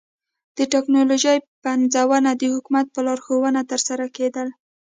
[0.57, 4.47] د ټکنالوژۍ پنځونه د حکومت په لارښوونه ترسره کېدل